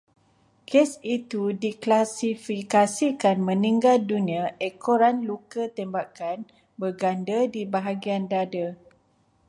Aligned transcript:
Kes 0.69 0.91
itu 1.15 1.41
diklasifikasikan 1.63 3.37
meninggal 3.49 3.97
dunia 4.11 4.45
ekoran 4.69 5.15
luka 5.29 5.63
tembakan 5.77 6.39
berganda 6.81 7.39
di 7.53 7.61
bahagian 7.73 8.23
dada 8.33 8.65